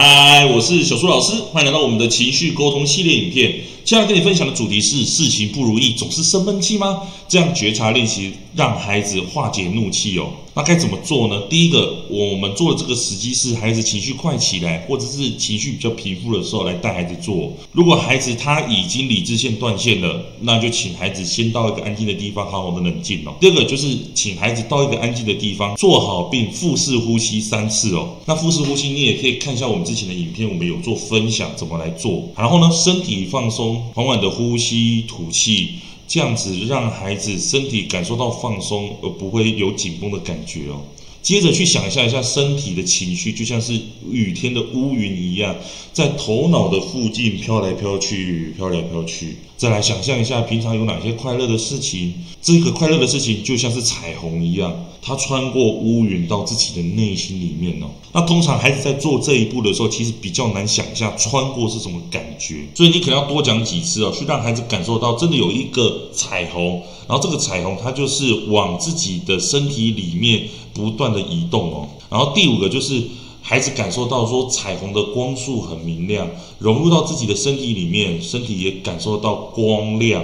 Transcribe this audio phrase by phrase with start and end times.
[0.00, 3.50] 嗨，我是小苏老师，欢迎来到我们的情绪沟通系列影片。
[3.82, 7.00] 接下来跟你分享的主题是：事情不如意总是生闷气吗？
[7.26, 10.30] 这样觉察练习，让孩子化解怒气哦。
[10.58, 11.40] 那该怎么做呢？
[11.48, 17.52] 第一个，我们做的这个时机是孩子情绪快起来，或者是情绪比较平复的时候来带孩子做。
[17.70, 23.36] 如果孩子他已经理智线断线了，那就请孩子先到一个安静的地方，好好的冷静哦。
[23.38, 28.16] 第二个就是请孩子到一个安静的地方，做好并腹式呼吸三次哦。
[28.26, 32.24] 那腹式呼吸你也可以看一下我们之前的影片，我们有做分享怎么来做。
[32.36, 35.68] 然后呢，身体放松，缓缓的呼吸吐气。
[36.08, 40.80] 这样子让孩子身体感受到放松，而不会有紧绷的感觉哦。
[41.22, 43.78] 接着去想象一下身体的情绪，就像是
[44.10, 45.54] 雨天的乌云一样，
[45.92, 49.36] 在头脑的附近飘来飘去，飘来飘去。
[49.56, 52.14] 再来想象一下，平常有哪些快乐的事情？
[52.40, 57.86] 这个快乐的事情就像是彩虹一样，它穿过乌云到自己的内心里面哦。
[58.12, 71.88] 那通常孩子在做这一步的时候，其实比较难想象穿过是什么感觉，所以你可能要多讲几次哦，去让孩子感受到真的有一个彩虹，然后这个彩虹它就是往自己的身体里面不断的移动哦。
[72.10, 73.02] 然后第五个就是。
[73.40, 76.28] 孩子感受到说彩虹的光束很明亮，
[76.58, 80.22] 融入到自己的身体里面，身体也感受到光亮，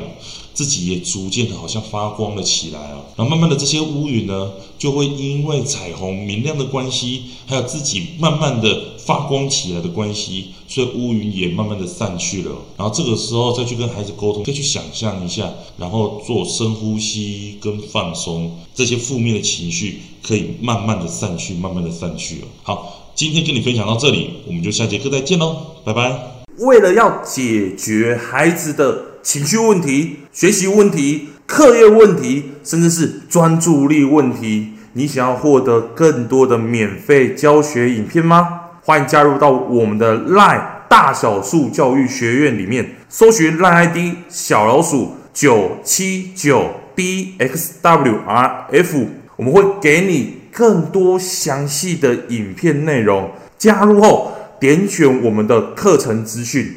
[0.54, 3.02] 自己也逐渐的好像发光了起来啊。
[3.16, 12.52] 然后慢慢的这些乌云呢，就会因为彩虹明亮的关系，还有自己慢慢的发光起来的关系，所以乌云也慢慢的散去了。
[12.78, 22.46] 然后这个时候再去跟孩子沟通，再去想象一下，然后做深呼吸跟放松，这些负面的情绪可以慢慢的散去，慢慢的散去了。
[22.62, 23.00] 好。
[23.16, 26.42] 今天跟你分享到这里，我们就下节课再见喽，拜拜。
[26.58, 38.60] 为了要解决孩子的情绪问题、学习问题、课业问题，甚至是专注力问题，你想要获得更多的免费教学影片吗？
[38.82, 43.96] 欢迎加入到我们的 LINE 大小树教育学院里面，搜寻 LINE ID
[44.28, 47.46] 小老鼠九七九 dxwrf，
[49.36, 50.44] 我们会给你。
[50.56, 54.30] 更多详细的影片内容，加入后
[54.60, 56.76] 点选我们的课程资讯，